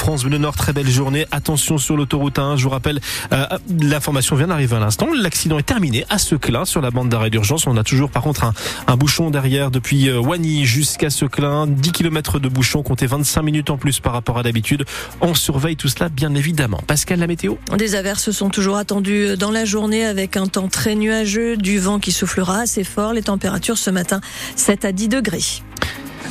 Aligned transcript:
France 0.00 0.24
Bleu 0.24 0.38
Nord. 0.38 0.56
Très 0.56 0.72
belle 0.72 0.88
journée. 0.88 1.26
Attention 1.30 1.76
sur 1.76 1.94
l'autoroute 1.94 2.38
1. 2.38 2.56
Je 2.56 2.64
vous 2.64 2.70
rappelle, 2.70 3.00
euh, 3.34 3.44
l'information 3.82 4.34
vient 4.34 4.46
d'arriver 4.46 4.74
à 4.76 4.80
l'instant. 4.80 5.08
L'accident 5.14 5.58
est 5.58 5.62
terminé 5.62 6.06
à 6.08 6.16
Seclin 6.16 6.64
sur 6.64 6.80
la 6.80 6.90
bande 6.90 7.10
d'arrêt 7.10 7.28
d'urgence. 7.28 7.66
On 7.66 7.76
a 7.76 7.84
toujours 7.84 8.10
par 8.10 8.22
contre 8.22 8.50
un, 8.86 8.96
bouchon 8.96 9.30
derrière 9.30 9.70
depuis 9.70 10.08
euh, 10.08 10.18
Wany 10.18 10.64
jusqu'à 10.64 11.10
Seclin. 11.10 11.66
10 11.66 11.92
km 11.92 12.38
de 12.38 12.48
bouchon. 12.48 12.82
Comptez 12.82 13.06
25 13.06 13.42
minutes 13.42 13.68
en 13.68 13.76
plus 13.76 14.00
par 14.00 14.14
rapport 14.14 14.38
à 14.38 14.42
d'habitude. 14.42 14.86
On 15.20 15.34
surveille 15.34 15.76
tout 15.76 15.88
cela 15.88 16.08
bien 16.08 16.34
évidemment. 16.34 16.80
Pascal, 16.86 17.18
la 17.18 17.26
météo 17.26 17.56
Des 17.76 17.94
averses 17.94 18.30
sont 18.30 18.48
toujours 18.48 18.78
attendues 18.78 19.36
dans 19.36 19.50
la 19.50 19.66
journée 19.66 20.06
avec 20.06 20.38
un 20.38 20.46
temps 20.46 20.68
très 20.68 20.94
nuageux, 20.94 21.58
du 21.58 21.78
vent 21.78 21.98
qui 21.98 22.12
soufflera 22.12 22.60
assez 22.60 22.84
fort. 22.84 23.12
Les 23.12 23.24
températures 23.24 23.76
ce 23.76 23.90
matin 23.90 24.22
7 24.56 24.86
à 24.86 24.92
10 24.92 25.08
degrés. 25.08 25.62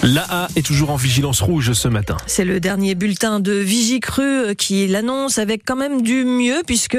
L'AA 0.02 0.48
est 0.56 0.66
toujours 0.66 0.92
en 0.92 0.96
vigilance 0.96 1.42
rouge 1.42 1.74
ce 1.74 1.90
matin. 1.90 2.16
C'est 2.26 2.46
le 2.46 2.62
dernier 2.62 2.96
bulletin 2.96 3.42
de 3.42 3.52
Vigicru 3.52 4.24
euh, 4.24 4.54
qui 4.54 4.88
l'annonce 4.88 5.40
avec 5.40 5.64
quand 5.66 5.76
même 5.76 6.02
du 6.02 6.24
mieux 6.24 6.62
puisque 6.66 6.98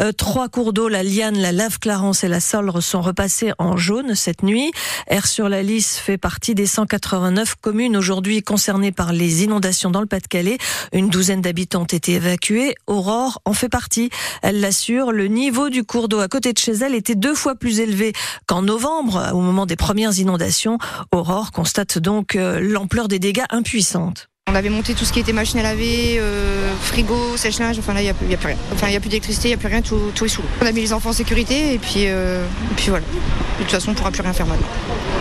euh, 0.00 0.10
trois 0.10 0.48
cours 0.48 0.72
d'eau, 0.72 0.88
la 0.88 1.04
Liane, 1.04 1.38
la 1.38 1.52
Lave 1.52 1.78
Clarence 1.78 2.24
et 2.24 2.28
la 2.28 2.40
Solre 2.40 2.82
sont 2.82 3.02
repassés 3.02 3.52
en 3.58 3.76
jaune 3.76 4.16
cette 4.16 4.42
nuit. 4.42 4.72
Air 5.06 5.28
sur 5.28 5.48
la 5.48 5.62
Lys 5.62 5.96
fait 5.98 6.18
partie 6.18 6.56
des 6.56 6.66
189 6.66 7.54
communes 7.60 7.96
aujourd'hui 7.96 8.42
concernées 8.42 8.90
par 8.90 9.12
les 9.12 9.44
inondations 9.44 9.90
dans 9.90 10.00
le 10.00 10.06
Pas-de-Calais. 10.06 10.58
Une 10.92 11.08
douzaine 11.08 11.42
d'habitants 11.42 11.82
ont 11.82 11.84
été 11.84 12.14
évacués. 12.14 12.74
Aurore 12.88 13.40
en 13.44 13.52
fait 13.52 13.68
partie. 13.68 14.10
Elle 14.42 14.60
l'assure, 14.60 15.12
le 15.12 15.28
niveau 15.28 15.70
du 15.70 15.84
cours 15.84 16.08
d'eau 16.08 16.18
à 16.18 16.26
côté 16.26 16.52
de 16.52 16.58
chez 16.58 16.72
elle 16.72 16.96
était 16.96 17.14
deux 17.14 17.36
fois 17.36 17.54
plus 17.54 17.78
élevé 17.78 18.12
qu'en 18.46 18.62
novembre 18.62 19.30
au 19.34 19.40
moment 19.40 19.66
des 19.66 19.76
premières 19.76 20.18
inondations. 20.18 20.78
Aurore 21.12 21.52
constate 21.52 21.98
donc 21.98 22.39
l'ampleur 22.60 23.08
des 23.08 23.18
dégâts 23.18 23.44
impuissante. 23.50 24.30
On 24.50 24.54
avait 24.56 24.68
monté 24.68 24.94
tout 24.94 25.04
ce 25.04 25.12
qui 25.12 25.20
était 25.20 25.32
machine 25.32 25.60
à 25.60 25.62
laver, 25.62 26.16
euh, 26.18 26.72
frigo, 26.82 27.36
sèche-linge, 27.36 27.78
enfin 27.78 27.94
là 27.94 28.00
il 28.00 28.04
n'y 28.04 28.10
a, 28.10 28.12
a, 28.12 28.36
plus 28.36 28.48
rien. 28.48 28.56
Enfin 28.72 28.88
il 28.88 28.90
n'y 28.90 28.96
a 28.96 29.00
plus 29.00 29.08
d'électricité, 29.08 29.46
il 29.46 29.50
n'y 29.52 29.54
a 29.54 29.58
plus 29.58 29.68
rien, 29.68 29.80
tout, 29.80 30.10
tout, 30.12 30.24
est 30.24 30.28
sous 30.28 30.42
l'eau. 30.42 30.48
On 30.60 30.66
a 30.66 30.72
mis 30.72 30.80
les 30.80 30.92
enfants 30.92 31.10
en 31.10 31.12
sécurité 31.12 31.74
et 31.74 31.78
puis, 31.78 32.06
euh, 32.08 32.42
et 32.72 32.74
puis 32.74 32.88
voilà. 32.88 33.04
De 33.06 33.62
toute 33.62 33.70
façon 33.70 33.90
on 33.90 33.92
ne 33.92 33.96
pourra 33.96 34.10
plus 34.10 34.22
rien 34.22 34.32
faire 34.32 34.46
maintenant. 34.46 34.66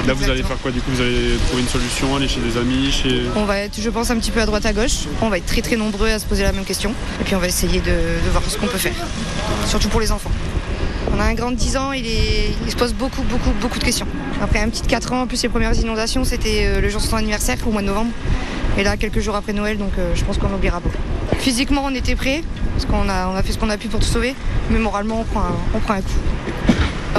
Là 0.07 0.13
vous 0.13 0.27
allez 0.27 0.41
faire 0.41 0.57
quoi 0.57 0.71
du 0.71 0.81
coup? 0.81 0.89
Vous 0.91 1.01
allez 1.01 1.37
trouver 1.47 1.61
une 1.61 1.67
solution, 1.67 2.15
aller 2.15 2.27
chez 2.27 2.39
des 2.39 2.57
amis 2.57 2.91
chez... 2.91 3.21
On 3.35 3.45
va 3.45 3.59
être 3.59 3.79
je 3.79 3.89
pense 3.91 4.09
un 4.09 4.17
petit 4.17 4.31
peu 4.31 4.41
à 4.41 4.47
droite 4.47 4.65
à 4.65 4.73
gauche. 4.73 5.05
On 5.21 5.29
va 5.29 5.37
être 5.37 5.45
très 5.45 5.61
très 5.61 5.75
nombreux 5.75 6.09
à 6.09 6.17
se 6.17 6.25
poser 6.25 6.41
la 6.41 6.51
même 6.51 6.65
question. 6.65 6.95
Et 7.21 7.23
puis 7.23 7.35
on 7.35 7.39
va 7.39 7.47
essayer 7.47 7.81
de, 7.81 7.91
de 7.91 8.29
voir 8.31 8.41
ce 8.47 8.57
qu'on 8.57 8.67
peut 8.67 8.79
faire. 8.79 8.95
Surtout 9.67 9.89
pour 9.89 9.99
les 9.99 10.11
enfants. 10.11 10.31
On 11.19 11.21
a 11.21 11.25
un 11.25 11.33
grand 11.33 11.51
de 11.51 11.57
10 11.57 11.75
ans, 11.75 11.91
il, 11.91 12.05
se 12.71 12.77
pose 12.77 12.93
beaucoup, 12.93 13.23
beaucoup, 13.23 13.51
beaucoup 13.59 13.77
de 13.77 13.83
questions. 13.83 14.07
Après 14.41 14.61
un 14.61 14.69
petit 14.69 14.83
de 14.83 14.87
4 14.87 15.11
ans, 15.11 15.27
plus 15.27 15.43
les 15.43 15.49
premières 15.49 15.75
inondations, 15.75 16.23
c'était 16.23 16.79
le 16.79 16.87
jour 16.87 17.01
de 17.01 17.05
son 17.05 17.17
anniversaire, 17.17 17.57
au 17.67 17.71
mois 17.71 17.81
de 17.81 17.87
novembre. 17.87 18.11
Et 18.77 18.83
là, 18.85 18.95
quelques 18.95 19.19
jours 19.19 19.35
après 19.35 19.51
Noël, 19.51 19.77
donc 19.77 19.91
euh, 19.97 20.15
je 20.15 20.23
pense 20.23 20.37
qu'on 20.37 20.53
oubliera 20.53 20.79
beaucoup. 20.79 20.95
Physiquement, 21.39 21.81
on 21.83 21.93
était 21.93 22.15
prêts, 22.15 22.41
parce 22.73 22.85
qu'on 22.85 23.09
a, 23.09 23.43
fait 23.43 23.51
ce 23.51 23.57
qu'on 23.57 23.69
a 23.69 23.75
pu 23.75 23.89
pour 23.89 23.99
tout 23.99 24.05
sauver, 24.05 24.33
mais 24.69 24.79
moralement, 24.79 25.19
on 25.19 25.79
prend 25.79 25.93
un, 25.95 26.01
coup. 26.01 26.07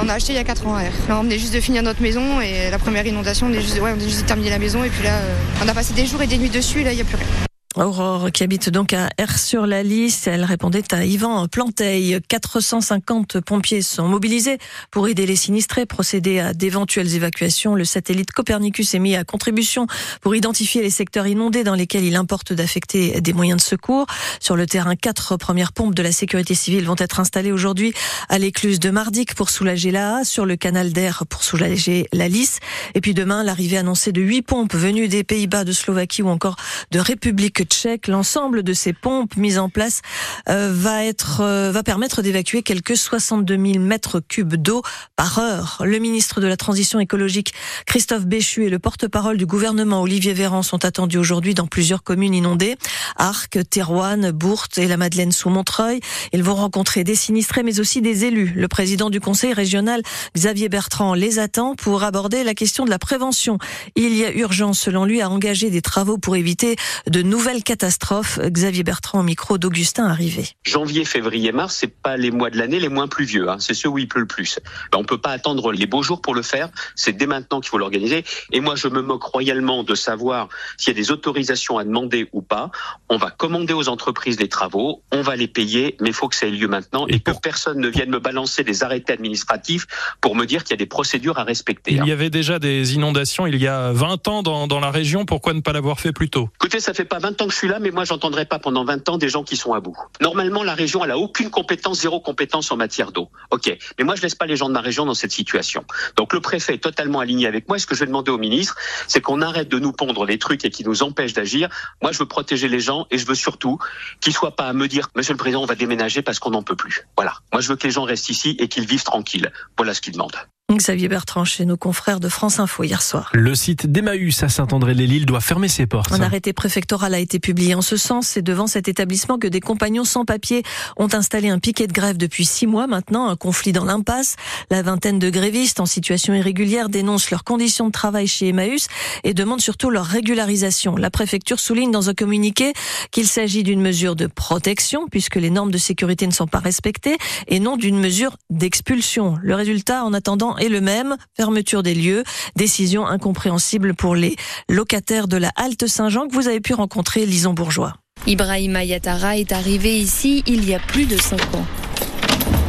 On 0.03 0.09
a 0.09 0.15
acheté 0.15 0.33
il 0.33 0.37
y 0.37 0.39
a 0.39 0.45
4 0.45 0.67
ans 0.67 0.77
à 0.77 0.81
R. 0.81 0.93
On 1.11 1.23
venait 1.23 1.39
juste 1.39 1.53
de 1.53 1.61
finir 1.61 1.83
notre 1.83 2.01
maison 2.01 2.41
et 2.41 2.71
la 2.71 2.79
première 2.79 3.07
inondation, 3.07 3.49
on 3.49 3.53
est 3.53 3.61
juste, 3.61 3.79
juste 3.99 4.23
de 4.23 4.27
terminer 4.27 4.49
la 4.49 4.59
maison 4.59 4.83
et 4.83 4.89
puis 4.89 5.05
là, 5.05 5.13
euh, 5.13 5.35
on 5.63 5.69
a 5.69 5.75
passé 5.75 5.93
des 5.93 6.07
jours 6.07 6.23
et 6.23 6.27
des 6.27 6.39
nuits 6.39 6.49
dessus 6.49 6.81
et 6.81 6.85
là, 6.85 6.93
il 6.93 6.97
n'y 6.97 7.03
a 7.03 7.05
plus 7.05 7.17
rien. 7.17 7.50
Aurore, 7.81 8.31
qui 8.31 8.43
habite 8.43 8.69
donc 8.69 8.93
à 8.93 9.09
R-sur-la-Lys, 9.19 10.27
elle 10.27 10.45
répondait 10.45 10.93
à 10.93 11.07
Yvan 11.07 11.49
Planteil. 11.49 12.19
450 12.29 13.41
pompiers 13.41 13.81
sont 13.81 14.07
mobilisés 14.07 14.59
pour 14.91 15.09
aider 15.09 15.25
les 15.25 15.37
sinistrés, 15.37 15.87
procéder 15.87 16.41
à 16.41 16.53
d'éventuelles 16.53 17.15
évacuations. 17.15 17.75
Le 17.75 17.87
satellite 17.87 18.33
Copernicus 18.33 18.95
est 18.95 18.99
mis 18.99 19.17
à 19.17 19.25
contribution 19.25 19.87
pour 20.21 20.37
identifier 20.37 20.83
les 20.83 20.91
secteurs 20.91 21.27
inondés 21.27 21.65
dans 21.65 21.75
lesquels 21.75 22.05
il 22.05 22.17
importe 22.17 22.53
d'affecter 22.53 23.23
des 23.23 23.33
moyens 23.33 23.63
de 23.63 23.67
secours. 23.67 24.05
Sur 24.41 24.57
le 24.57 24.67
terrain, 24.67 24.95
quatre 24.95 25.39
premières 25.39 25.73
pompes 25.73 25.95
de 25.95 26.03
la 26.03 26.13
sécurité 26.13 26.55
civile 26.55 26.85
vont 26.85 26.97
être 26.99 27.19
installées 27.19 27.53
aujourd'hui 27.53 27.95
à 28.29 28.39
l'écluse 28.39 28.79
de 28.79 28.91
Mardic 28.91 29.35
pour 29.35 29.49
soulager 29.49 29.91
la 29.91 30.17
A, 30.17 30.25
sur 30.25 30.45
le 30.45 30.57
canal 30.57 30.93
d'Air 30.93 31.25
pour 31.31 31.43
soulager 31.43 32.07
la 32.13 32.29
Lys. 32.29 32.59
Et 32.95 33.01
puis 33.01 33.15
demain, 33.15 33.43
l'arrivée 33.43 33.79
annoncée 33.79 34.13
de 34.13 34.21
huit 34.21 34.43
pompes 34.43 34.75
venues 34.75 35.09
des 35.09 35.25
Pays-Bas, 35.25 35.65
de 35.65 35.73
Slovaquie 35.73 36.21
ou 36.21 36.29
encore 36.29 36.57
de 36.91 36.99
République 36.99 37.70
tchèque. 37.71 38.09
L'ensemble 38.09 38.63
de 38.63 38.73
ces 38.73 38.93
pompes 38.93 39.37
mises 39.37 39.59
en 39.59 39.69
place 39.69 40.03
euh, 40.49 40.71
va 40.75 41.05
être 41.05 41.41
euh, 41.41 41.71
va 41.73 41.83
permettre 41.83 42.23
d'évacuer 42.23 42.63
quelques 42.63 42.97
62 42.97 43.57
000 43.57 43.79
mètres 43.79 44.21
cubes 44.21 44.57
d'eau 44.57 44.83
par 45.17 45.39
heure. 45.39 45.83
Le 45.85 45.99
ministre 45.99 46.41
de 46.41 46.47
la 46.47 46.57
Transition 46.57 47.01
écologique 47.01 47.55
Christophe 47.87 48.27
Béchu 48.27 48.67
et 48.67 48.71
le 48.71 48.79
porte-parole 48.79 49.37
du 49.37 49.47
gouvernement 49.47 50.03
Olivier 50.03 50.33
Véran 50.33 50.63
sont 50.63 50.85
attendus 50.85 51.19
aujourd'hui 51.19 51.55
dans 51.55 51.67
plusieurs 51.67 52.03
communes 52.03 52.35
inondées 52.35 52.77
Arc, 53.17 53.59
Thérouanne, 53.71 54.33
Bourte 54.33 54.79
et 54.79 54.89
la 54.89 54.97
Madeleine 54.97 55.33
sous 55.33 55.51
Montreuil. 55.51 56.01
Ils 56.33 56.43
vont 56.43 56.57
rencontrer 56.57 57.05
des 57.05 57.15
sinistrés 57.15 57.63
mais 57.63 57.81
aussi 57.81 58.03
des 58.03 58.25
élus. 58.25 58.53
Le 58.57 58.69
président 58.69 59.11
du 59.11 59.21
conseil 59.21 59.53
régional 59.53 60.03
Xavier 60.35 60.69
Bertrand 60.69 61.15
les 61.15 61.39
attend 61.39 61.75
pour 61.77 62.03
aborder 62.03 62.45
la 62.45 62.55
question 62.55 62.85
de 62.85 62.91
la 62.91 62.99
prévention. 62.99 63.59
Il 63.95 64.17
y 64.17 64.25
a 64.25 64.33
urgence 64.33 64.81
selon 64.81 65.05
lui 65.05 65.21
à 65.21 65.31
engager 65.31 65.71
des 65.71 65.83
travaux 65.83 66.19
pour 66.19 66.37
éviter 66.37 66.77
de 67.07 67.23
nouvelles 67.23 67.60
catastrophe. 67.63 68.39
Xavier 68.39 68.83
Bertrand 68.83 69.21
au 69.21 69.23
micro 69.23 69.59
d'Augustin 69.59 70.07
Arrivé. 70.07 70.49
Janvier, 70.65 71.05
février, 71.05 71.53
mars, 71.53 71.77
c'est 71.79 71.93
pas 72.03 72.17
les 72.17 72.31
mois 72.31 72.51
de 72.51 72.59
l'année 72.59 72.81
les 72.81 72.89
moins 72.89 73.09
pluvieux. 73.09 73.49
Hein. 73.49 73.57
C'est 73.59 73.75
ceux 73.75 73.89
où 73.89 73.99
il 73.99 74.09
pleut 74.09 74.21
le 74.21 74.27
plus. 74.27 74.59
Ben, 74.93 74.99
on 74.99 75.05
peut 75.05 75.19
pas 75.19 75.31
attendre 75.31 75.73
les 75.73 75.87
beaux 75.87 76.03
jours 76.03 76.21
pour 76.21 76.35
le 76.35 76.43
faire. 76.43 76.69
C'est 76.95 77.13
dès 77.13 77.27
maintenant 77.27 77.61
qu'il 77.61 77.71
faut 77.71 77.79
l'organiser. 77.79 78.25
Et 78.53 78.61
moi, 78.61 78.77
je 78.77 78.89
me 78.89 79.03
moque 79.03 79.23
royalement 79.23 79.83
de 79.83 79.95
savoir 79.95 80.49
s'il 80.77 80.93
y 80.93 80.97
a 80.97 81.01
des 81.01 81.11
autorisations 81.11 81.79
à 81.79 81.85
demander 81.85 82.29
ou 82.33 82.43
pas. 82.43 82.71
On 83.09 83.17
va 83.17 83.31
commander 83.31 83.73
aux 83.73 83.89
entreprises 83.89 84.39
les 84.39 84.49
travaux, 84.49 85.03
on 85.13 85.23
va 85.23 85.37
les 85.37 85.49
payer, 85.49 85.97
mais 86.01 86.11
il 86.11 86.15
faut 86.15 86.29
que 86.29 86.37
ça 86.37 86.47
ait 86.47 86.51
lieu 86.51 86.69
maintenant 86.69 87.07
et, 87.09 87.17
et 87.17 87.19
pour... 87.19 87.37
que 87.37 87.41
personne 87.41 87.79
ne 87.79 87.89
vienne 87.89 88.11
me 88.11 88.19
balancer 88.19 88.65
des 88.65 88.83
arrêtés 88.83 89.13
administratifs 89.13 89.87
pour 90.21 90.37
me 90.37 90.45
dire 90.45 90.65
qu'il 90.65 90.73
y 90.73 90.75
a 90.75 90.79
des 90.79 90.87
procédures 90.87 91.39
à 91.39 91.45
respecter. 91.45 91.93
Il 91.93 92.07
y 92.07 92.13
avait 92.13 92.31
déjà 92.31 92.59
des 92.59 92.95
inondations 92.95 93.47
il 93.47 93.57
y 93.57 93.67
a 93.67 93.93
20 93.93 94.29
ans 94.29 94.43
dans, 94.43 94.67
dans 94.67 94.81
la 94.81 94.91
région. 94.91 95.25
Pourquoi 95.25 95.55
ne 95.55 95.61
pas 95.61 95.73
l'avoir 95.73 96.01
fait 96.01 96.13
plus 96.13 96.31
tôt? 96.31 96.49
Écoutez, 96.57 96.81
ça 96.81 96.95
fait 96.95 97.05
pas 97.05 97.19
20 97.19 97.40
ans 97.43 97.47
que 97.47 97.53
je 97.53 97.59
suis 97.59 97.69
là, 97.69 97.79
mais 97.79 97.91
moi, 97.91 98.05
j'entendrai 98.05 98.45
pas 98.45 98.59
pendant 98.59 98.85
20 98.85 99.09
ans 99.09 99.19
des 99.19 99.29
gens 99.29 99.45
qui 99.45 99.57
sont 99.57 99.73
à 99.73 99.81
bout. 99.81 99.97
Normalement, 100.21 100.63
la 100.63 100.75
région, 100.75 101.05
elle 101.05 101.11
a 101.11 101.19
aucune 101.19 101.51
compétence, 101.51 102.01
zéro 102.01 102.21
compétence 102.21 102.71
en 102.71 102.77
matière 102.77 103.13
d'eau. 103.13 103.31
Ok, 103.51 103.77
mais 103.99 104.05
moi, 104.05 104.15
je 104.15 104.23
laisse 104.23 104.35
pas 104.35 104.47
les 104.47 104.57
gens 104.57 104.69
de 104.69 104.75
ma 104.75 104.81
région 104.81 105.07
dans 105.07 105.15
cette 105.15 105.33
situation. 105.33 105.85
Donc, 106.17 106.33
le 106.33 106.41
préfet 106.41 106.75
est 106.75 106.79
totalement 106.79 107.21
aligné 107.21 107.47
avec 107.47 107.69
moi. 107.69 107.77
Et 107.77 107.81
ce 107.81 107.87
que 107.87 107.95
je 107.95 108.01
vais 108.01 108.07
demander 108.07 108.31
au 108.31 108.39
ministre, 108.39 108.77
c'est 109.07 109.21
qu'on 109.21 109.43
arrête 109.43 109.69
de 109.69 109.79
nous 109.79 109.93
pondre 109.93 110.25
les 110.25 110.39
trucs 110.39 110.65
et 110.65 110.71
qui 110.71 110.85
nous 110.85 111.03
empêchent 111.03 111.33
d'agir. 111.33 111.69
Moi, 112.03 112.13
je 112.13 112.19
veux 112.19 112.27
protéger 112.27 112.69
les 112.69 112.81
gens 112.81 113.07
et 113.11 113.19
je 113.19 113.27
veux 113.27 113.35
surtout 113.35 113.79
qu'ils 114.21 114.33
soient 114.33 114.57
pas 114.57 114.69
à 114.69 114.73
me 114.73 114.89
dire, 114.89 115.09
Monsieur 115.15 115.35
le 115.35 115.39
Président, 115.39 115.63
on 115.63 115.67
va 115.67 115.75
déménager 115.75 116.23
parce 116.23 116.39
qu'on 116.39 116.51
n'en 116.51 116.63
peut 116.63 116.77
plus. 116.77 117.07
Voilà. 117.17 117.35
Moi, 117.53 117.61
je 117.61 117.69
veux 117.69 117.77
que 117.77 117.87
les 117.87 117.93
gens 117.93 118.05
restent 118.05 118.31
ici 118.31 118.57
et 118.59 118.69
qu'ils 118.69 118.87
vivent 118.87 119.05
tranquilles. 119.05 119.53
Voilà 119.77 119.95
ce 119.95 120.01
qu'ils 120.01 120.13
demandent. 120.13 120.37
Xavier 120.77 121.09
Bertrand 121.09 121.45
chez 121.45 121.65
nos 121.65 121.77
confrères 121.77 122.21
de 122.21 122.29
France 122.29 122.61
Info 122.61 122.85
hier 122.85 123.03
soir. 123.03 123.31
Le 123.33 123.55
site 123.55 123.87
d'Emmaüs 123.87 124.43
à 124.43 124.49
Saint-André-les-Lilles 124.49 125.27
doit 125.27 125.41
fermer 125.41 125.69
ses 125.69 125.87
portes. 125.87 126.13
Un 126.13 126.21
arrêté 126.21 126.53
préfectoral 126.53 127.15
a 127.15 127.19
été 127.19 127.39
publié 127.39 127.75
en 127.75 127.83
ce 127.83 127.97
sens. 127.97 128.27
C'est 128.29 128.43
devant 128.43 128.67
cet 128.67 128.89
établissement 128.89 129.39
que 129.39 129.49
des 129.49 129.61
compagnons 129.61 130.05
sans 130.05 130.25
papier 130.25 130.63
ont 130.97 131.09
installé 131.13 131.49
un 131.49 131.59
piquet 131.59 131.87
de 131.87 131.93
grève 131.93 132.17
depuis 132.17 132.45
six 132.45 132.67
mois 132.67 132.87
maintenant, 132.87 133.29
un 133.29 133.37
conflit 133.37 133.73
dans 133.73 133.85
l'impasse. 133.85 134.37
La 134.71 134.83
vingtaine 134.83 135.19
de 135.19 135.31
grévistes 135.31 135.81
en 135.81 135.87
situation 135.87 136.35
irrégulière 136.35 136.89
dénoncent 136.89 137.31
leurs 137.31 137.45
conditions 137.45 137.87
de 137.87 137.93
travail 137.93 138.27
chez 138.27 138.49
Emmaüs 138.49 138.89
et 139.25 139.35
demandent 139.35 139.61
surtout 139.61 139.91
leur 139.91 140.07
régularisation. 140.07 140.97
La 140.97 141.11
préfecture 141.11 141.59
souligne 141.59 141.91
dans 141.91 142.09
un 142.09 142.15
communiqué 142.15 142.73
qu'il 143.11 143.27
s'agit 143.27 143.63
d'une 143.63 143.81
mesure 143.81 144.17
de 144.17 144.27
protection 144.27 145.07
puisque 145.11 145.37
les 145.37 145.51
normes 145.51 145.71
de 145.71 145.79
sécurité 145.79 146.27
ne 146.27 146.33
sont 146.33 146.47
pas 146.47 146.59
respectées 146.59 147.19
et 147.49 147.61
non 147.61 147.77
d'une 147.77 147.99
mesure 147.99 148.37
d'expulsion. 148.51 149.39
Le 149.43 149.55
résultat, 149.55 150.05
en 150.05 150.13
attendant, 150.13 150.57
est 150.61 150.69
le 150.69 150.81
même, 150.81 151.17
fermeture 151.37 151.83
des 151.83 151.95
lieux, 151.95 152.25
décision 152.57 153.07
incompréhensible 153.07 153.95
pour 153.95 154.15
les 154.15 154.37
locataires 154.69 155.29
de 155.29 155.37
la 155.37 155.51
Halte 155.57 155.87
Saint-Jean 155.87 156.29
que 156.29 156.35
vous 156.35 156.49
avez 156.49 156.61
pu 156.61 156.75
rencontrer, 156.75 157.27
Lison 157.27 157.53
Bourgeois. 157.53 157.95
Ibrahim 158.27 158.77
Ayatara 158.77 159.39
est 159.39 159.53
arrivé 159.53 159.99
ici 159.99 160.43
il 160.47 160.69
y 160.69 160.75
a 160.75 160.79
plus 160.79 161.07
de 161.07 161.17
5 161.17 161.41
ans. 161.55 161.67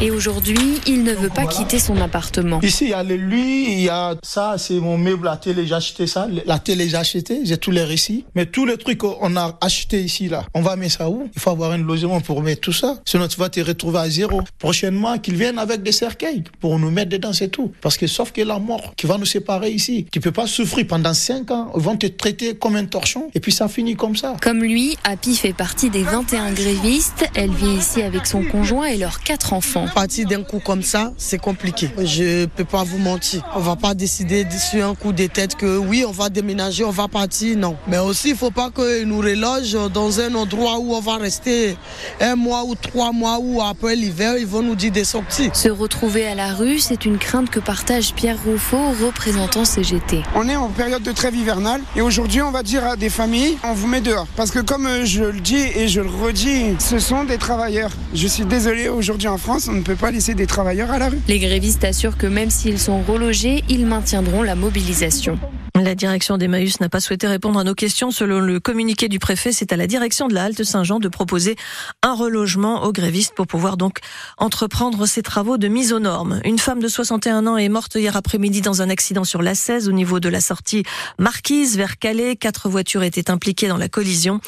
Et 0.03 0.09
aujourd'hui, 0.09 0.79
il 0.87 1.03
ne 1.03 1.13
veut 1.13 1.29
pas 1.29 1.45
quitter 1.45 1.77
son 1.77 2.01
appartement. 2.01 2.59
Ici, 2.61 2.85
il 2.85 2.89
y 2.89 2.93
a 2.93 3.03
le 3.03 3.15
lui, 3.15 3.71
il 3.71 3.81
y 3.81 3.89
a 3.89 4.15
ça, 4.23 4.55
c'est 4.57 4.79
mon 4.79 4.97
meuble, 4.97 5.25
la 5.25 5.37
télé, 5.37 5.67
j'ai 5.67 5.75
acheté 5.75 6.07
ça. 6.07 6.27
La 6.47 6.57
télé, 6.57 6.89
j'ai 6.89 6.97
acheté, 6.97 7.41
j'ai 7.43 7.57
tous 7.57 7.69
les 7.69 7.83
récits. 7.83 8.25
Mais 8.33 8.47
tous 8.47 8.65
les 8.65 8.77
trucs 8.77 8.97
qu'on 8.97 9.35
a 9.35 9.59
acheté 9.61 10.01
ici, 10.01 10.27
là, 10.27 10.43
on 10.55 10.61
va 10.61 10.75
mettre 10.75 10.97
ça 10.97 11.07
où? 11.07 11.29
Il 11.35 11.39
faut 11.39 11.51
avoir 11.51 11.73
un 11.73 11.77
logement 11.77 12.19
pour 12.19 12.41
mettre 12.41 12.61
tout 12.61 12.73
ça. 12.73 12.97
Sinon, 13.05 13.27
tu 13.27 13.39
vas 13.39 13.49
te 13.49 13.59
retrouver 13.59 13.99
à 13.99 14.09
zéro. 14.09 14.41
Prochainement, 14.57 15.19
qu'ils 15.19 15.35
viennent 15.35 15.59
avec 15.59 15.83
des 15.83 15.91
cercueils 15.91 16.43
pour 16.59 16.79
nous 16.79 16.89
mettre 16.89 17.11
dedans, 17.11 17.31
c'est 17.31 17.49
tout. 17.49 17.71
Parce 17.79 17.95
que 17.95 18.07
sauf 18.07 18.31
que 18.31 18.41
la 18.41 18.57
mort 18.57 18.95
qui 18.97 19.05
va 19.05 19.19
nous 19.19 19.27
séparer 19.27 19.69
ici, 19.69 20.07
tu 20.11 20.19
peux 20.19 20.31
pas 20.31 20.47
souffrir 20.47 20.87
pendant 20.87 21.13
5 21.13 21.51
ans, 21.51 21.71
ils 21.75 21.81
vont 21.81 21.95
te 21.95 22.07
traiter 22.07 22.55
comme 22.55 22.75
un 22.75 22.85
torchon 22.85 23.29
et 23.35 23.39
puis 23.39 23.51
ça 23.51 23.67
finit 23.67 23.95
comme 23.95 24.15
ça. 24.15 24.35
Comme 24.41 24.63
lui, 24.63 24.97
Happy 25.03 25.35
fait 25.35 25.53
partie 25.53 25.91
des 25.91 26.01
21 26.01 26.53
grévistes. 26.53 27.25
Elle 27.35 27.51
vit 27.51 27.75
ici 27.75 28.01
avec 28.01 28.25
son 28.25 28.43
conjoint 28.43 28.87
et 28.87 28.97
leurs 28.97 29.19
quatre 29.19 29.53
enfants. 29.53 29.85
Partir 29.93 30.27
d'un 30.27 30.43
coup 30.43 30.59
comme 30.59 30.81
ça, 30.81 31.11
c'est 31.17 31.37
compliqué. 31.37 31.89
Je 32.03 32.45
peux 32.45 32.65
pas 32.65 32.83
vous 32.83 32.97
mentir. 32.97 33.43
On 33.55 33.59
va 33.59 33.75
pas 33.75 33.93
décider 33.93 34.45
sur 34.51 34.87
un 34.87 34.95
coup 34.95 35.13
de 35.13 35.27
tête 35.27 35.55
que 35.55 35.77
oui, 35.77 36.03
on 36.07 36.11
va 36.11 36.29
déménager, 36.29 36.83
on 36.83 36.91
va 36.91 37.07
partir, 37.07 37.57
non. 37.57 37.75
Mais 37.87 37.97
aussi, 37.97 38.29
il 38.29 38.35
faut 38.35 38.51
pas 38.51 38.69
qu'ils 38.71 39.05
nous 39.05 39.19
relogent 39.19 39.77
dans 39.93 40.19
un 40.19 40.33
endroit 40.35 40.79
où 40.79 40.93
on 40.93 40.99
va 40.99 41.17
rester 41.17 41.75
un 42.19 42.35
mois 42.35 42.63
ou 42.63 42.75
trois 42.75 43.11
mois 43.11 43.39
ou 43.39 43.61
après 43.61 43.95
l'hiver, 43.95 44.37
ils 44.37 44.47
vont 44.47 44.61
nous 44.61 44.75
dire 44.75 44.91
des 44.91 45.03
sorties. 45.03 45.49
Se 45.53 45.69
retrouver 45.69 46.27
à 46.27 46.35
la 46.35 46.53
rue, 46.53 46.79
c'est 46.79 47.05
une 47.05 47.17
crainte 47.17 47.49
que 47.49 47.59
partage 47.59 48.13
Pierre 48.13 48.37
Rouffaut, 48.43 48.91
représentant 49.03 49.65
CGT. 49.65 50.23
On 50.35 50.47
est 50.47 50.55
en 50.55 50.69
période 50.69 51.03
de 51.03 51.11
trêve 51.11 51.35
hivernale 51.35 51.81
et 51.95 52.01
aujourd'hui, 52.01 52.41
on 52.41 52.51
va 52.51 52.63
dire 52.63 52.85
à 52.85 52.95
des 52.95 53.09
familles, 53.09 53.57
on 53.63 53.73
vous 53.73 53.87
met 53.87 54.01
dehors. 54.01 54.27
Parce 54.35 54.51
que 54.51 54.59
comme 54.59 54.87
je 55.03 55.23
le 55.23 55.39
dis 55.39 55.65
et 55.75 55.87
je 55.87 56.01
le 56.01 56.09
redis, 56.09 56.75
ce 56.79 56.99
sont 56.99 57.23
des 57.23 57.37
travailleurs. 57.37 57.91
Je 58.13 58.27
suis 58.27 58.45
désolé, 58.45 58.89
aujourd'hui 58.89 59.27
en 59.27 59.37
France, 59.37 59.69
on 59.71 59.80
ne 59.81 59.85
peut 59.85 59.95
pas 59.95 60.11
laisser 60.11 60.33
des 60.33 60.47
travailleurs 60.47 60.91
à 60.91 60.99
la 60.99 61.09
rue. 61.09 61.19
Les 61.27 61.39
grévistes 61.39 61.83
assurent 61.83 62.17
que 62.17 62.27
même 62.27 62.49
s'ils 62.49 62.79
sont 62.79 63.01
relogés, 63.01 63.63
ils 63.69 63.85
maintiendront 63.85 64.43
la 64.43 64.55
mobilisation. 64.55 65.37
La 65.83 65.95
direction 65.95 66.37
d'Emmaüs 66.37 66.79
n'a 66.79 66.89
pas 66.89 66.99
souhaité 66.99 67.25
répondre 67.25 67.57
à 67.57 67.63
nos 67.63 67.73
questions. 67.73 68.11
Selon 68.11 68.39
le 68.39 68.59
communiqué 68.59 69.09
du 69.09 69.17
préfet, 69.17 69.51
c'est 69.51 69.73
à 69.73 69.77
la 69.77 69.87
direction 69.87 70.27
de 70.27 70.35
la 70.35 70.43
Halte 70.43 70.63
Saint-Jean 70.63 70.99
de 70.99 71.07
proposer 71.07 71.55
un 72.03 72.13
relogement 72.13 72.83
aux 72.83 72.91
grévistes 72.91 73.33
pour 73.33 73.47
pouvoir 73.47 73.77
donc 73.77 73.97
entreprendre 74.37 75.07
ces 75.07 75.23
travaux 75.23 75.57
de 75.57 75.67
mise 75.67 75.91
aux 75.91 75.99
normes. 75.99 76.39
Une 76.45 76.59
femme 76.59 76.81
de 76.81 76.87
61 76.87 77.47
ans 77.47 77.57
est 77.57 77.67
morte 77.67 77.95
hier 77.95 78.15
après-midi 78.15 78.61
dans 78.61 78.83
un 78.83 78.91
accident 78.91 79.23
sur 79.23 79.41
la 79.41 79.55
16 79.55 79.89
au 79.89 79.91
niveau 79.91 80.19
de 80.19 80.29
la 80.29 80.39
sortie 80.39 80.83
Marquise 81.17 81.77
vers 81.77 81.97
Calais. 81.97 82.35
Quatre 82.35 82.69
voitures 82.69 83.01
étaient 83.01 83.31
impliquées 83.31 83.67
dans 83.67 83.77
la 83.77 83.89
collision. 83.89 84.39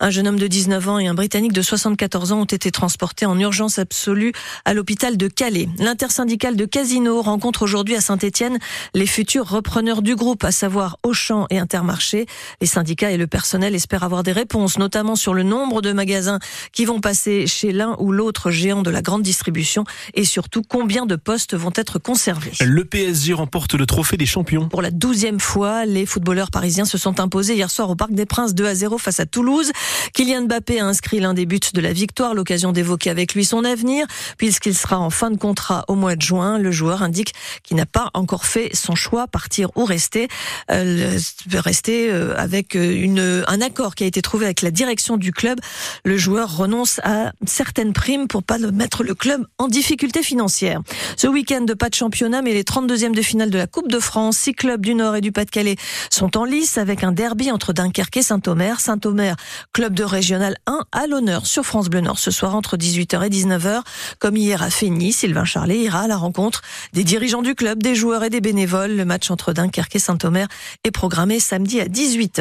Un 0.00 0.08
jeune 0.08 0.26
homme 0.26 0.38
de 0.38 0.46
19 0.46 0.88
ans 0.88 0.98
et 0.98 1.06
un 1.06 1.14
Britannique 1.14 1.52
de 1.52 1.62
74 1.62 2.32
ans 2.32 2.40
ont 2.40 2.44
été 2.44 2.70
transportés 2.70 3.26
en 3.26 3.38
urgence 3.38 3.78
absolue 3.78 4.32
à 4.64 4.72
l'hôpital 4.72 5.18
de 5.18 5.28
Calais. 5.28 5.68
L'intersyndicale 5.78 6.56
de 6.56 6.64
Casino 6.64 7.20
rencontre 7.20 7.62
aujourd'hui 7.62 7.94
à 7.94 8.00
Saint-Etienne 8.00 8.58
les 8.94 9.06
futurs 9.06 9.46
repreneurs 9.46 10.00
du 10.00 10.16
groupe, 10.16 10.44
à 10.44 10.50
savoir 10.50 10.77
Auchan 11.02 11.46
et 11.50 11.58
Intermarché. 11.58 12.26
Les 12.60 12.66
syndicats 12.66 13.10
et 13.10 13.16
le 13.16 13.26
personnel 13.26 13.74
espèrent 13.74 14.04
avoir 14.04 14.22
des 14.22 14.32
réponses, 14.32 14.78
notamment 14.78 15.16
sur 15.16 15.34
le 15.34 15.42
nombre 15.42 15.82
de 15.82 15.92
magasins 15.92 16.38
qui 16.72 16.84
vont 16.84 17.00
passer 17.00 17.46
chez 17.46 17.72
l'un 17.72 17.96
ou 17.98 18.12
l'autre 18.12 18.50
géant 18.50 18.82
de 18.82 18.90
la 18.90 19.02
grande 19.02 19.22
distribution 19.22 19.84
et 20.14 20.24
surtout 20.24 20.62
combien 20.62 21.06
de 21.06 21.16
postes 21.16 21.54
vont 21.54 21.72
être 21.74 21.98
conservés. 21.98 22.52
Le 22.60 22.84
PSG 22.84 23.32
remporte 23.32 23.74
le 23.74 23.86
trophée 23.86 24.16
des 24.16 24.26
champions. 24.26 24.68
Pour 24.68 24.82
la 24.82 24.90
douzième 24.90 25.40
fois, 25.40 25.84
les 25.84 26.06
footballeurs 26.06 26.50
parisiens 26.50 26.84
se 26.84 26.98
sont 26.98 27.20
imposés 27.20 27.54
hier 27.54 27.70
soir 27.70 27.90
au 27.90 27.96
Parc 27.96 28.12
des 28.12 28.26
Princes 28.26 28.54
2 28.54 28.66
à 28.66 28.74
0 28.74 28.98
face 28.98 29.20
à 29.20 29.26
Toulouse. 29.26 29.72
Kylian 30.14 30.42
Mbappé 30.42 30.80
a 30.80 30.86
inscrit 30.86 31.20
l'un 31.20 31.34
des 31.34 31.46
buts 31.46 31.60
de 31.72 31.80
la 31.80 31.92
victoire, 31.92 32.34
l'occasion 32.34 32.72
d'évoquer 32.72 33.10
avec 33.10 33.34
lui 33.34 33.44
son 33.44 33.64
avenir, 33.64 34.06
puisqu'il 34.36 34.74
sera 34.74 34.98
en 34.98 35.10
fin 35.10 35.30
de 35.30 35.36
contrat 35.36 35.84
au 35.88 35.94
mois 35.94 36.16
de 36.16 36.22
juin. 36.22 36.58
Le 36.58 36.70
joueur 36.70 37.02
indique 37.02 37.34
qu'il 37.62 37.76
n'a 37.76 37.86
pas 37.86 38.10
encore 38.14 38.46
fait 38.46 38.70
son 38.74 38.94
choix, 38.94 39.26
partir 39.26 39.70
ou 39.76 39.84
rester. 39.84 40.28
Euh, 40.70 41.18
rester 41.54 42.10
euh, 42.10 42.34
avec 42.36 42.76
euh, 42.76 43.42
un 43.46 43.60
accord 43.60 43.94
qui 43.94 44.04
a 44.04 44.06
été 44.06 44.20
trouvé 44.20 44.44
avec 44.44 44.62
la 44.62 44.70
direction 44.70 45.16
du 45.16 45.32
club. 45.32 45.58
Le 46.04 46.16
joueur 46.16 46.56
renonce 46.56 47.00
à 47.04 47.32
certaines 47.46 47.92
primes 47.92 48.28
pour 48.28 48.42
pas 48.42 48.58
mettre 48.58 49.02
le 49.02 49.14
club 49.14 49.46
en 49.58 49.68
difficulté 49.68 50.22
financière. 50.22 50.80
Ce 51.16 51.26
week-end, 51.26 51.62
de 51.62 51.74
pas 51.74 51.88
de 51.88 51.94
championnat, 51.94 52.42
mais 52.42 52.52
les 52.52 52.64
32e 52.64 53.14
de 53.14 53.22
finale 53.22 53.50
de 53.50 53.58
la 53.58 53.66
Coupe 53.66 53.88
de 53.88 53.98
France, 53.98 54.36
six 54.36 54.52
clubs 54.52 54.80
du 54.80 54.94
Nord 54.94 55.16
et 55.16 55.20
du 55.20 55.32
Pas-de-Calais 55.32 55.76
sont 56.10 56.36
en 56.36 56.44
lice 56.44 56.76
avec 56.76 57.02
un 57.02 57.12
derby 57.12 57.50
entre 57.50 57.72
Dunkerque 57.72 58.18
et 58.18 58.22
Saint-Omer. 58.22 58.80
Saint-Omer, 58.80 59.36
club 59.72 59.94
de 59.94 60.04
régional 60.04 60.56
1, 60.66 60.80
à 60.92 61.06
l'honneur 61.06 61.46
sur 61.46 61.64
France 61.64 61.88
Bleu 61.88 62.00
Nord 62.00 62.18
ce 62.18 62.30
soir 62.30 62.54
entre 62.54 62.76
18h 62.76 63.24
et 63.24 63.30
19h. 63.30 63.82
Comme 64.18 64.36
hier 64.36 64.62
à 64.62 64.70
Fény, 64.70 65.12
Sylvain 65.12 65.44
Charlet 65.44 65.78
ira 65.78 66.00
à 66.00 66.08
la 66.08 66.16
rencontre 66.16 66.62
des 66.92 67.04
dirigeants 67.04 67.42
du 67.42 67.54
club, 67.54 67.82
des 67.82 67.94
joueurs 67.94 68.24
et 68.24 68.30
des 68.30 68.40
bénévoles. 68.40 68.92
Le 68.92 69.04
match 69.04 69.30
entre 69.30 69.52
Dunkerque 69.52 69.96
et 69.96 70.00
Saint-Omer 70.00 70.47
est 70.84 70.90
programmé 70.90 71.40
samedi 71.40 71.80
à 71.80 71.86
18h. 71.86 72.36